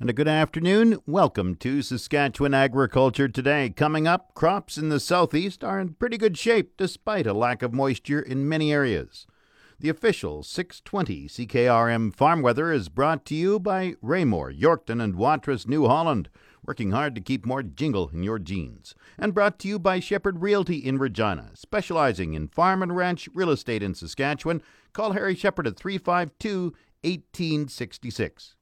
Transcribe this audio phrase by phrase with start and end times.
[0.00, 0.96] And a good afternoon.
[1.04, 3.68] Welcome to Saskatchewan Agriculture Today.
[3.68, 7.74] Coming up, crops in the southeast are in pretty good shape despite a lack of
[7.74, 9.26] moisture in many areas.
[9.78, 15.68] The official 620 CKRM farm weather is brought to you by Raymore, Yorkton, and Watrous,
[15.68, 16.30] New Holland,
[16.64, 18.94] working hard to keep more jingle in your jeans.
[19.18, 23.50] And brought to you by Shepherd Realty in Regina, specializing in farm and ranch real
[23.50, 24.62] estate in Saskatchewan.
[24.94, 26.72] Call Harry Shepherd at 352
[27.02, 28.54] 1866.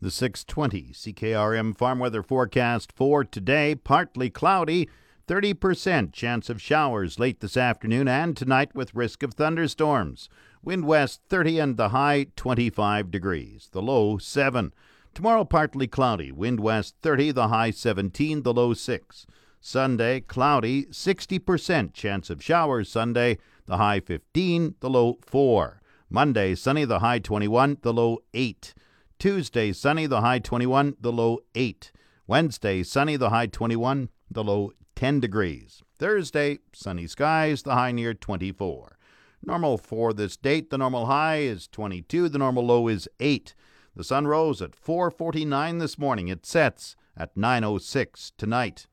[0.00, 4.88] The 620 CKRM farm weather forecast for today partly cloudy,
[5.26, 10.28] 30% chance of showers late this afternoon and tonight with risk of thunderstorms.
[10.62, 14.72] Wind west 30 and the high 25 degrees, the low 7.
[15.14, 19.26] Tomorrow partly cloudy, wind west 30, the high 17, the low 6.
[19.60, 23.36] Sunday cloudy, 60% chance of showers Sunday,
[23.66, 25.82] the high 15, the low 4.
[26.08, 28.74] Monday sunny, the high 21, the low 8.
[29.18, 31.90] Tuesday, sunny, the high 21, the low 8.
[32.28, 35.82] Wednesday, sunny, the high 21, the low 10 degrees.
[35.98, 38.96] Thursday, sunny skies, the high near 24.
[39.44, 43.56] Normal for this date, the normal high is 22, the normal low is 8.
[43.96, 46.28] The sun rose at 4:49 this morning.
[46.28, 48.86] It sets at 9:06 tonight.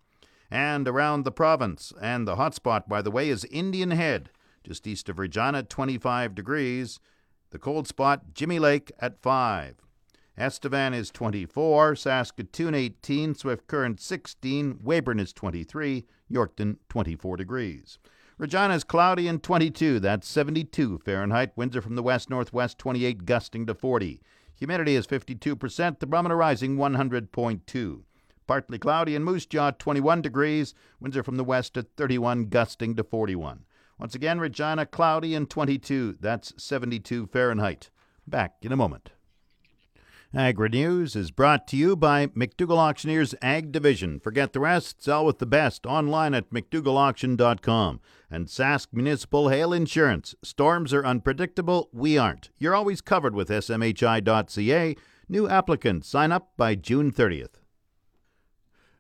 [0.50, 4.32] And around the province, and the hotspot, by the way, is Indian Head,
[4.64, 7.00] just east of Regina, 25 degrees.
[7.52, 9.85] The cold spot, Jimmy Lake at 5.
[10.38, 18.00] Estevan is 24, Saskatoon 18, Swift Current 16, Weyburn is 23, Yorkton 24 degrees.
[18.38, 21.54] Regina is cloudy and 22, that's 72 Fahrenheit.
[21.56, 24.20] Winds are from the west northwest 28, gusting to 40.
[24.56, 28.02] Humidity is 52%, the barometer rising 100.2.
[28.46, 32.94] Partly cloudy in Moose Jaw 21 degrees, winds are from the west at 31, gusting
[32.96, 33.64] to 41.
[33.98, 37.90] Once again, Regina cloudy and 22, that's 72 Fahrenheit.
[38.28, 39.12] Back in a moment.
[40.34, 44.20] Agri News is brought to you by McDougall Auctioneers Ag Division.
[44.20, 48.02] Forget the rest, sell with the best online at McDougallAuction.com.
[48.30, 50.36] And Sask Municipal Hail Insurance.
[50.44, 52.50] Storms are unpredictable, we aren't.
[52.58, 54.96] You're always covered with SMHI.ca.
[55.30, 57.65] New applicants sign up by June 30th.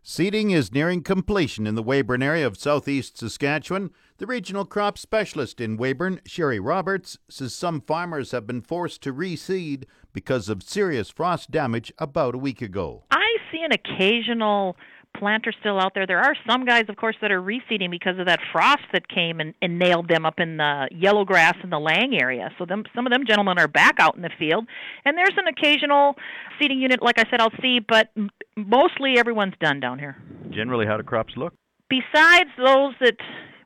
[0.07, 3.89] Seeding is nearing completion in the Weyburn area of southeast Saskatchewan.
[4.19, 9.11] The regional crop specialist in Weyburn, Sherry Roberts, says some farmers have been forced to
[9.11, 13.05] reseed because of serious frost damage about a week ago.
[13.09, 14.77] I see an occasional
[15.19, 16.05] planter still out there.
[16.07, 19.39] There are some guys, of course, that are reseeding because of that frost that came
[19.39, 22.49] and, and nailed them up in the yellow grass in the Lang area.
[22.57, 24.67] So them, some of them gentlemen are back out in the field,
[25.05, 26.15] and there's an occasional
[26.59, 28.09] seeding unit, like I said, I'll see, but
[28.55, 30.17] mostly everyone's done down here.
[30.49, 31.53] Generally, how do crops look?
[31.89, 33.17] Besides those that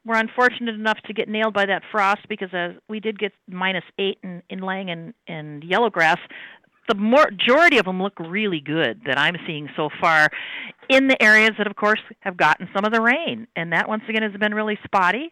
[0.06, 3.84] were unfortunate enough to get nailed by that frost because uh, we did get minus
[3.98, 6.18] eight in, in Lang and, and Yellow Grass
[6.90, 10.30] the majority of them look really good that I'm seeing so far
[10.90, 13.48] in the areas that, of course, have gotten some of the rain.
[13.56, 15.32] And that, once again, has been really spotty.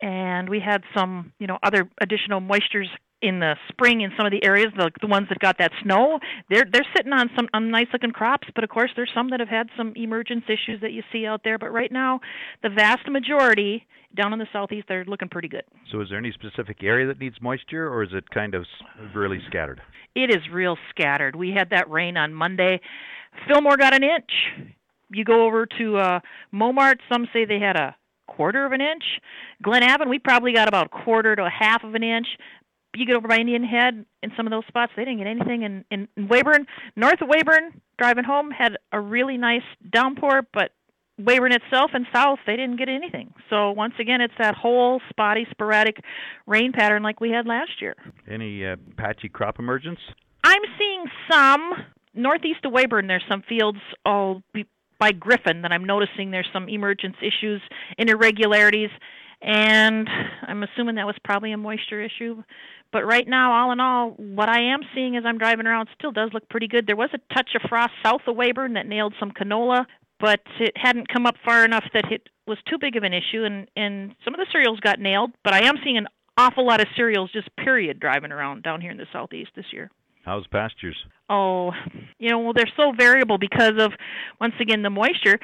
[0.00, 2.86] And we had some, you know, other additional moistures
[3.22, 6.18] in the spring in some of the areas, the the ones that got that snow,
[6.50, 8.48] they're they're sitting on some on nice looking crops.
[8.54, 11.42] But of course, there's some that have had some emergence issues that you see out
[11.44, 11.58] there.
[11.58, 12.20] But right now,
[12.62, 15.64] the vast majority down in the southeast, they're looking pretty good.
[15.90, 18.66] So, is there any specific area that needs moisture, or is it kind of
[19.14, 19.80] really scattered?
[20.14, 21.36] It is real scattered.
[21.36, 22.80] We had that rain on Monday.
[23.48, 24.74] Fillmore got an inch.
[25.10, 27.94] You go over to uh, Montmartre, some say they had a
[28.26, 29.04] quarter of an inch.
[29.64, 32.26] Glenavon, we probably got about a quarter to a half of an inch
[32.94, 35.62] you get over by Indian Head in some of those spots, they didn't get anything.
[35.62, 36.66] In, in, in Weyburn,
[36.96, 40.72] north of Weyburn, driving home, had a really nice downpour, but
[41.20, 43.32] Weyburn itself and south, they didn't get anything.
[43.50, 45.96] So once again, it's that whole spotty, sporadic
[46.46, 47.94] rain pattern like we had last year.
[48.30, 50.00] Any uh, patchy crop emergence?
[50.44, 51.72] I'm seeing some
[52.14, 53.06] northeast of Weyburn.
[53.06, 54.42] There's some fields all
[54.98, 57.60] by Griffin that I'm noticing there's some emergence issues
[57.98, 58.90] and irregularities
[59.42, 60.08] and
[60.46, 62.42] I'm assuming that was probably a moisture issue.
[62.92, 66.12] But right now, all in all, what I am seeing as I'm driving around still
[66.12, 66.86] does look pretty good.
[66.86, 69.86] There was a touch of frost south of Weyburn that nailed some canola,
[70.20, 73.44] but it hadn't come up far enough that it was too big of an issue,
[73.44, 75.32] and and some of the cereals got nailed.
[75.42, 76.06] But I am seeing an
[76.36, 79.90] awful lot of cereals just period driving around down here in the southeast this year.
[80.24, 80.96] How's pastures?
[81.28, 81.72] Oh,
[82.18, 83.92] you know, well, they're so variable because of
[84.40, 85.38] once again the moisture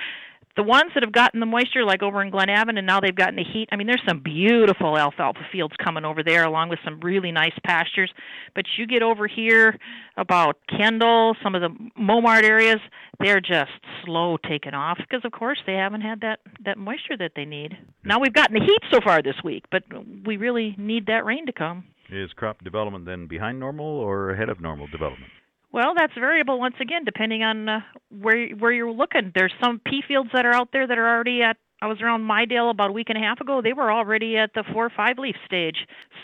[0.59, 3.37] the ones that have gotten the moisture, like over in Glenavon, and now they've gotten
[3.37, 3.69] the heat.
[3.71, 7.53] I mean, there's some beautiful alfalfa fields coming over there, along with some really nice
[7.65, 8.13] pastures.
[8.57, 9.79] But you get over here
[10.17, 12.81] about Kendal, some of the Montmartre areas,
[13.21, 13.71] they're just
[14.05, 17.79] slow taking off because, of course, they haven't had that that moisture that they need.
[18.03, 19.85] Now we've gotten the heat so far this week, but
[20.27, 21.85] we really need that rain to come.
[22.11, 25.31] Is crop development then behind normal or ahead of normal development?
[25.73, 27.81] Well, that's variable once again, depending on uh,
[28.11, 29.33] where where you're looking.
[29.35, 31.57] There's some pea fields that are out there that are already at.
[31.81, 33.61] I was around Midale about a week and a half ago.
[33.63, 35.77] They were already at the four or five leaf stage.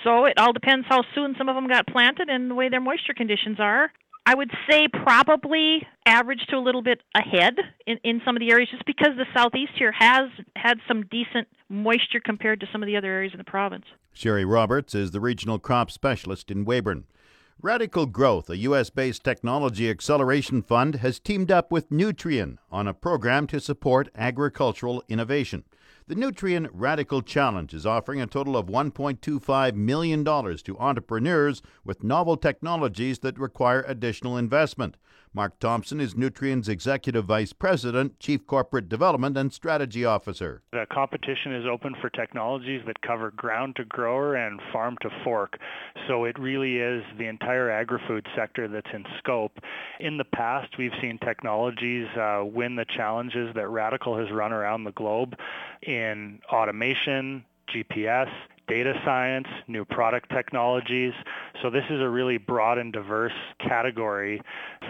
[0.02, 2.80] So it all depends how soon some of them got planted and the way their
[2.80, 3.92] moisture conditions are.
[4.26, 7.54] I would say probably average to a little bit ahead
[7.86, 11.46] in, in some of the areas just because the southeast here has had some decent
[11.68, 13.84] moisture compared to some of the other areas in the province.
[14.12, 17.04] Sherry Roberts is the regional crop specialist in Weyburn.
[17.62, 18.90] Radicle Growth, a U.S.
[18.90, 25.02] based technology acceleration fund, has teamed up with Nutrien on a program to support agricultural
[25.08, 25.64] innovation.
[26.06, 32.36] The Nutrien Radicle Challenge is offering a total of $1.25 million to entrepreneurs with novel
[32.36, 34.98] technologies that require additional investment.
[35.36, 40.62] Mark Thompson is Nutrien's Executive Vice President, Chief Corporate Development and Strategy Officer.
[40.70, 45.58] The competition is open for technologies that cover ground to grower and farm to fork.
[46.06, 49.58] So it really is the entire agri-food sector that's in scope.
[49.98, 54.84] In the past, we've seen technologies uh, win the challenges that Radicle has run around
[54.84, 55.34] the globe
[55.82, 57.44] in automation,
[57.74, 58.30] GPS,
[58.66, 61.12] data science, new product technologies.
[61.62, 64.40] So this is a really broad and diverse category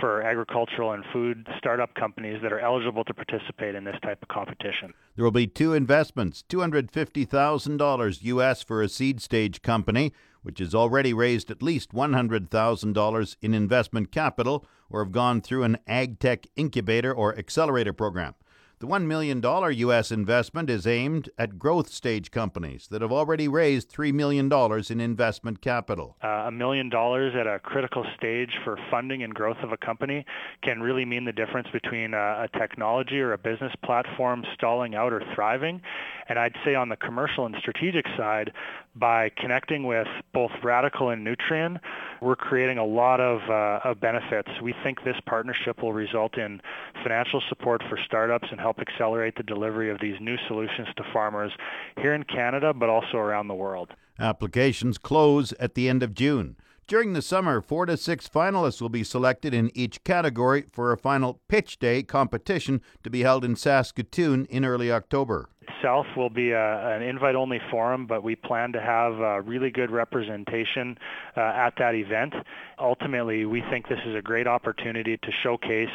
[0.01, 4.29] for agricultural and food startup companies that are eligible to participate in this type of
[4.29, 4.93] competition.
[5.17, 10.13] There will be two investments, $250,000 US for a seed stage company,
[10.43, 15.79] which has already raised at least $100,000 in investment capital or have gone through an
[15.87, 18.35] ag tech incubator or accelerator program.
[18.81, 20.11] The $1 million U.S.
[20.11, 24.51] investment is aimed at growth stage companies that have already raised $3 million
[24.91, 26.17] in investment capital.
[26.23, 29.77] Uh, a uh, million dollars at a critical stage for funding and growth of a
[29.77, 30.25] company
[30.63, 35.13] can really mean the difference between a, a technology or a business platform stalling out
[35.13, 35.81] or thriving.
[36.29, 38.53] And I'd say on the commercial and strategic side,
[38.97, 41.81] by connecting with both Radicle and Nutrien,
[42.21, 44.49] we're creating a lot of, uh, of benefits.
[44.63, 46.61] We think this partnership will result in
[47.03, 51.53] financial support for startups and help accelerate the delivery of these new solutions to farmers
[52.01, 53.93] here in Canada, but also around the world.
[54.19, 56.57] Applications close at the end of June.
[56.87, 60.99] During the summer, four to six finalists will be selected in each category for a
[60.99, 65.49] final pitch day competition to be held in Saskatoon in early October
[65.85, 70.97] itself will be a, an invite-only forum, but we plan to have really good representation
[71.37, 72.33] uh, at that event.
[72.79, 75.93] Ultimately, we think this is a great opportunity to showcase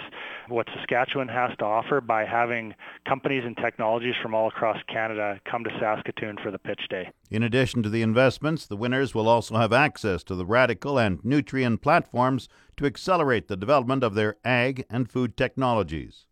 [0.48, 2.76] what Saskatchewan has to offer by having
[3.08, 7.10] companies and technologies from all across Canada come to Saskatoon for the pitch day.
[7.32, 11.20] In addition to the investments, the winners will also have access to the Radicle and
[11.24, 12.48] Nutrien platforms
[12.78, 16.28] to accelerate the development of their ag and food technologies.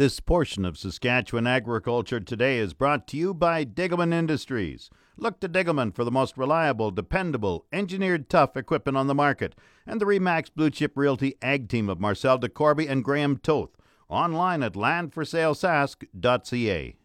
[0.00, 4.88] This portion of Saskatchewan Agriculture Today is brought to you by Degelman Industries.
[5.18, 9.54] Look to Degelman for the most reliable, dependable, engineered tough equipment on the market,
[9.86, 13.76] and the Remax Blue Chip Realty Ag Team of Marcel DeCorby and Graham Toth.
[14.08, 16.96] Online at landforsalesask.ca.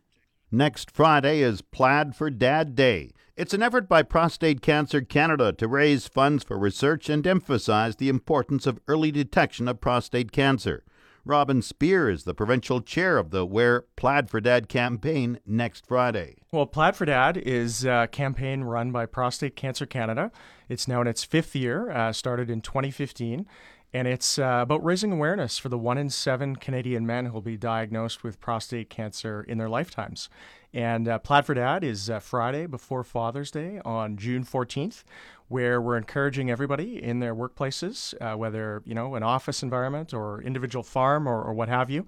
[0.49, 3.11] Next Friday is Plaid for Dad Day.
[3.35, 8.07] It's an effort by Prostate Cancer Canada to raise funds for research and emphasize the
[8.07, 10.85] importance of early detection of prostate cancer.
[11.27, 16.35] Robin Spear is the provincial chair of the Wear Plaid for Dad campaign next Friday.
[16.51, 20.31] Well, Plaid for Dad is a campaign run by Prostate Cancer Canada.
[20.69, 23.47] It's now in its fifth year, uh, started in 2015.
[23.91, 27.41] And it's uh, about raising awareness for the one in seven Canadian men who will
[27.41, 30.29] be diagnosed with prostate cancer in their lifetimes.
[30.73, 35.03] And uh, Plaid for Dad is uh, Friday before Father's Day on June 14th
[35.47, 40.41] where we're encouraging everybody in their workplaces, uh, whether you know an office environment or
[40.41, 42.05] individual farm or, or what have you,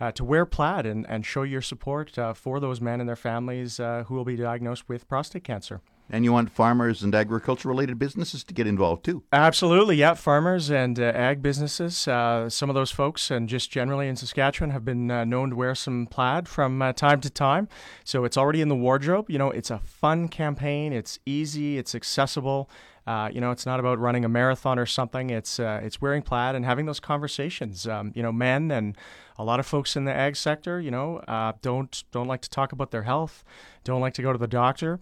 [0.00, 3.16] uh, to wear plaid and, and show your support uh, for those men and their
[3.16, 5.80] families uh, who will be diagnosed with prostate cancer.
[6.10, 9.22] And you want farmers and agriculture related businesses to get involved too.
[9.32, 10.14] Absolutely, yeah.
[10.14, 14.70] Farmers and uh, ag businesses, uh, some of those folks, and just generally in Saskatchewan,
[14.70, 17.68] have been uh, known to wear some plaid from uh, time to time.
[18.04, 19.30] So it's already in the wardrobe.
[19.30, 20.92] You know, it's a fun campaign.
[20.92, 21.78] It's easy.
[21.78, 22.68] It's accessible.
[23.06, 25.30] Uh, you know, it's not about running a marathon or something.
[25.30, 27.86] It's uh, it's wearing plaid and having those conversations.
[27.88, 28.96] Um, you know, men and
[29.38, 32.50] a lot of folks in the ag sector, you know, uh, don't don't like to
[32.50, 33.42] talk about their health,
[33.84, 35.00] don't like to go to the doctor.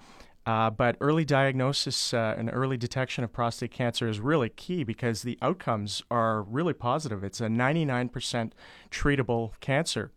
[0.49, 5.21] Uh, but early diagnosis uh, and early detection of prostate cancer is really key because
[5.21, 7.23] the outcomes are really positive.
[7.23, 8.53] It's a 99%
[8.91, 10.11] treatable cancer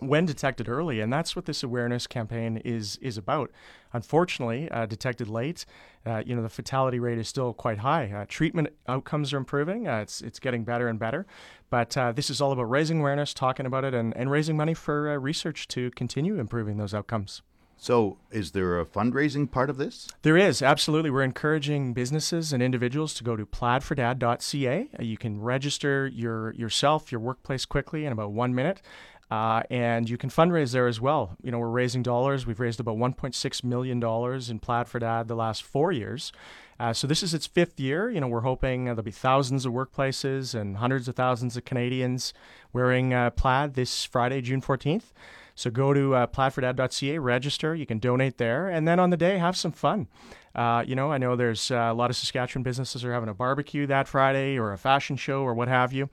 [0.00, 3.52] when detected early, and that's what this awareness campaign is is about.
[3.92, 5.64] Unfortunately, uh, detected late,
[6.04, 8.10] uh, you know the fatality rate is still quite high.
[8.10, 11.24] Uh, treatment outcomes are improving; uh, it's it's getting better and better.
[11.70, 15.20] But this is all about raising awareness, talking about it, and, and raising money for
[15.20, 17.42] research to continue improving those outcomes.
[17.80, 20.08] So, is there a fundraising part of this?
[20.22, 21.10] There is, absolutely.
[21.10, 24.88] We're encouraging businesses and individuals to go to plaidfordad.ca.
[24.98, 28.82] Uh, You can register your yourself, your workplace quickly in about one minute.
[29.30, 31.36] Uh, and you can fundraise there as well.
[31.42, 32.46] You know, we're raising dollars.
[32.46, 36.32] We've raised about $1.6 million in Plaid for Dad the last four years.
[36.80, 38.10] Uh, so this is its fifth year.
[38.10, 41.66] You know, we're hoping uh, there'll be thousands of workplaces and hundreds of thousands of
[41.66, 42.32] Canadians
[42.72, 45.12] wearing uh, plaid this Friday, June 14th.
[45.58, 47.74] So go to uh, plaidfordad.ca, register.
[47.74, 50.06] You can donate there, and then on the day, have some fun.
[50.54, 53.34] Uh, you know, I know there's uh, a lot of Saskatchewan businesses are having a
[53.34, 56.10] barbecue that Friday or a fashion show or what have you.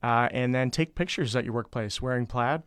[0.00, 2.62] Uh, and then take pictures at your workplace wearing plaid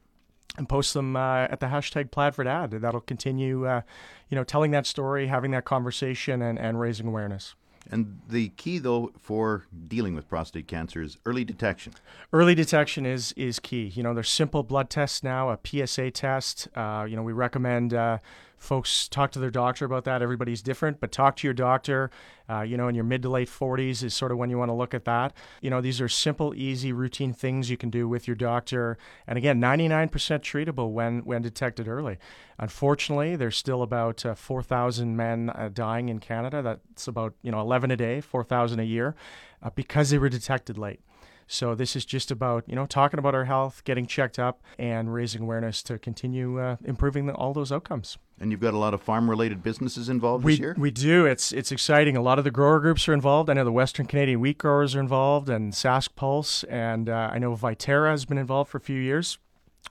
[0.57, 2.71] and post them uh, at the hashtag plaid for dad.
[2.71, 3.83] That'll continue, uh,
[4.27, 7.55] you know, telling that story, having that conversation, and, and raising awareness.
[7.91, 11.93] And the key, though, for dealing with prostate cancer is early detection.
[12.33, 13.85] Early detection is is key.
[13.95, 16.67] You know, there's simple blood tests now, a PSA test.
[16.75, 18.19] Uh, you know, we recommend uh,
[18.57, 20.21] folks talk to their doctor about that.
[20.21, 22.09] Everybody's different, but talk to your doctor.
[22.49, 24.69] Uh, you know, in your mid to late 40s is sort of when you want
[24.69, 25.33] to look at that.
[25.61, 28.97] You know, these are simple, easy, routine things you can do with your doctor.
[29.27, 32.17] And again, 99% treatable when when detected early.
[32.57, 36.61] Unfortunately, there's still about uh, 4,000 men uh, dying in Canada.
[36.61, 39.15] That's about you know 11 a day, 4,000 a year,
[39.61, 41.01] uh, because they were detected late.
[41.47, 45.13] So this is just about you know talking about our health, getting checked up, and
[45.13, 48.17] raising awareness to continue uh, improving the, all those outcomes.
[48.39, 50.75] And you've got a lot of farm-related businesses involved we, this year.
[50.77, 51.25] We do.
[51.25, 52.15] It's it's exciting.
[52.15, 53.49] A lot of the grower groups are involved.
[53.49, 57.39] I know the Western Canadian wheat growers are involved, and Sask Pulse, and uh, I
[57.39, 59.39] know Viterra has been involved for a few years.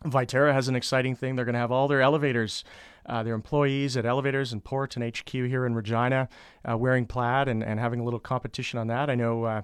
[0.04, 1.36] Viterra has an exciting thing.
[1.36, 2.62] They're going to have all their elevators,
[3.06, 6.28] uh, their employees at elevators and port and HQ here in Regina,
[6.68, 9.10] uh, wearing plaid and, and having a little competition on that.
[9.10, 9.44] I know.
[9.44, 9.62] Uh,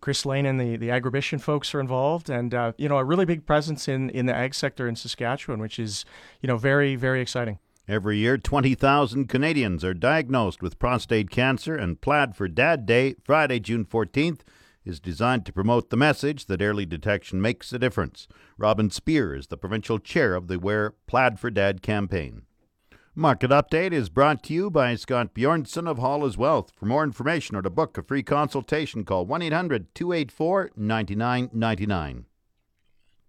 [0.00, 3.24] Chris Lane and the, the Agribition folks are involved, and uh, you know a really
[3.24, 6.04] big presence in, in the ag sector in Saskatchewan, which is
[6.42, 7.58] you know very very exciting.
[7.86, 13.60] Every year, 20,000 Canadians are diagnosed with prostate cancer, and Plaid for Dad Day, Friday,
[13.60, 14.40] June 14th,
[14.86, 18.26] is designed to promote the message that early detection makes a difference.
[18.56, 22.42] Robin Spear is the provincial chair of the Wear Plaid for Dad campaign.
[23.14, 26.72] Market Update is brought to you by Scott Bjornson of Hall Wealth.
[26.74, 32.24] For more information or to book a free consultation, call 1 800 284 9999.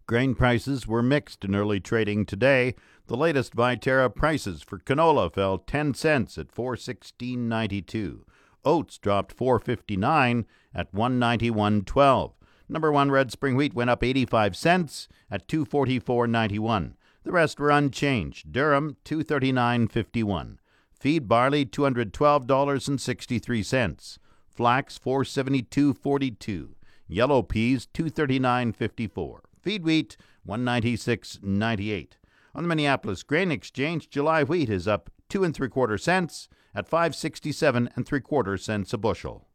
[0.07, 2.75] Grain prices were mixed in early trading today.
[3.07, 8.19] The latest Viterra prices for canola fell 10 cents at 416.92.
[8.63, 10.45] Oats dropped 4.59
[10.75, 12.33] at 191.12.
[12.69, 16.93] Number 1 red spring wheat went up 85 cents at 244.91.
[17.24, 18.51] The rest were unchanged.
[18.51, 20.57] Durum 239.51.
[21.00, 24.19] Feed barley $212.63.
[24.50, 26.67] Flax 472.42.
[27.07, 29.39] Yellow peas 239.54.
[29.65, 30.15] Feed wheat
[30.48, 32.10] 196.98.
[32.53, 36.88] On the Minneapolis Grain Exchange, July wheat is up two and three quarter cents at
[36.88, 39.48] 567 and three quarter cents a bushel.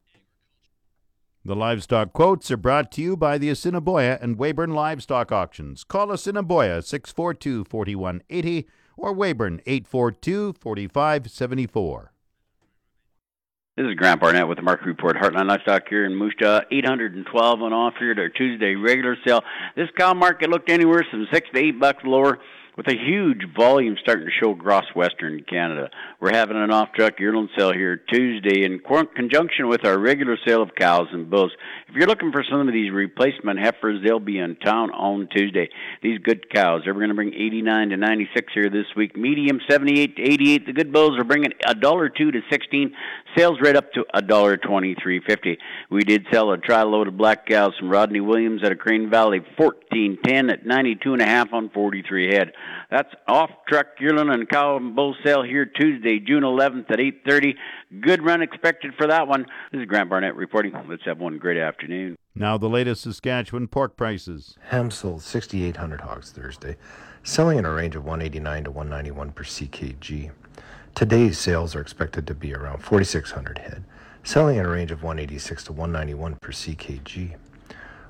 [1.44, 5.84] The livestock quotes are brought to you by the Assiniboia and Weyburn Livestock Auctions.
[5.84, 12.12] Call Assiniboia 642 4180 or Weyburn 842 4574.
[13.76, 15.16] This is Grant Barnett with the Market Report.
[15.16, 19.42] Heartland Livestock here in Moose Jaw, 812 on offer here at our Tuesday regular sale.
[19.76, 22.40] This cow market looked anywhere from six to eight bucks lower
[22.80, 25.90] with a huge volume starting to show across Western Canada.
[26.18, 28.80] We're having an off-truck yearling sale here Tuesday in
[29.14, 31.52] conjunction with our regular sale of cows and bulls.
[31.88, 35.68] If you're looking for some of these replacement heifers, they'll be in town on Tuesday.
[36.02, 39.14] These good cows, they're going to bring 89 to 96 here this week.
[39.14, 40.66] Medium 78 to 88.
[40.66, 42.94] The good bulls are bringing a dollar two to 16.
[43.36, 45.58] Sales right up to a dollar 23.50.
[45.90, 49.40] We did sell a tri-load of black cows from Rodney Williams at a Crane Valley
[49.58, 52.52] 1410 at 92 and a half on 43 head.
[52.90, 57.54] That's off truck yearling and cow and bull sale here Tuesday, June 11th at 8:30.
[58.00, 59.46] Good run expected for that one.
[59.72, 60.74] This is Grant Barnett reporting.
[60.88, 62.16] Let's have one great afternoon.
[62.34, 64.56] Now the latest Saskatchewan pork prices.
[64.68, 66.76] Ham sold 6,800 hogs Thursday,
[67.22, 70.30] selling in a range of 189 to 191 per ckg.
[70.94, 73.84] Today's sales are expected to be around 4,600 head,
[74.22, 77.36] selling in a range of 186 to 191 per ckg.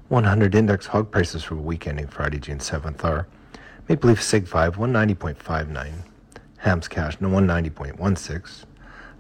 [0.09, 3.29] 100 index hog prices for the week ending Friday, June 7th are
[3.91, 5.93] Maple Leaf Sig 5 190.59,
[6.59, 8.65] Hams Cash no 190.16,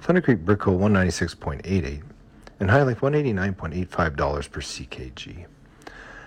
[0.01, 2.05] Thunder Creek Brickle 196.88,
[2.61, 5.47] and HyLife $189.85 per ckg.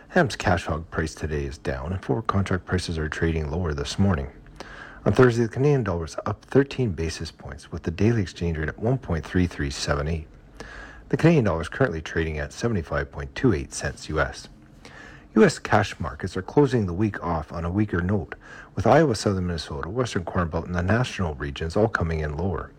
[0.09, 3.97] Ham's cash hog price today is down, and forward contract prices are trading lower this
[3.97, 4.27] morning.
[5.05, 8.67] On Thursday, the Canadian dollar was up 13 basis points, with the daily exchange rate
[8.67, 10.25] at 1.3378.
[11.07, 14.49] The Canadian dollar is currently trading at 75.28 cents US.
[15.35, 15.57] U.S.
[15.57, 18.35] cash markets are closing the week off on a weaker note,
[18.75, 22.69] with Iowa, southern Minnesota, western Corn Belt, and the national regions all coming in lower.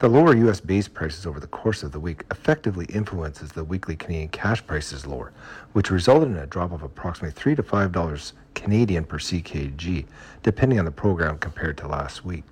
[0.00, 0.58] The lower U.S.
[0.58, 5.06] base prices over the course of the week effectively influences the weekly Canadian cash prices
[5.06, 5.30] lower,
[5.74, 10.04] which resulted in a drop of approximately three to five dollars Canadian per CKG,
[10.42, 12.42] depending on the program compared to last week.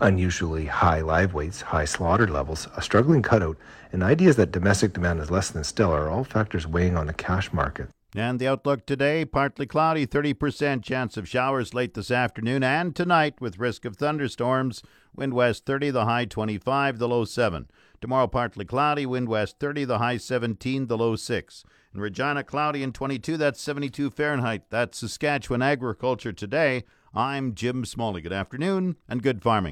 [0.00, 3.58] Unusually high live weights, high slaughter levels, a struggling cutout,
[3.92, 7.12] and ideas that domestic demand is less than stellar are all factors weighing on the
[7.12, 7.90] cash market.
[8.14, 13.40] And the outlook today partly cloudy, 30% chance of showers late this afternoon and tonight
[13.40, 14.82] with risk of thunderstorms.
[15.14, 17.68] Wind west 30, the high 25, the low 7.
[18.00, 21.64] Tomorrow partly cloudy, wind west 30, the high 17, the low 6.
[21.94, 24.62] In Regina, cloudy and 22, that's 72 Fahrenheit.
[24.70, 26.82] That's Saskatchewan agriculture today.
[27.14, 28.22] I'm Jim Smalley.
[28.22, 29.68] Good afternoon and good farming.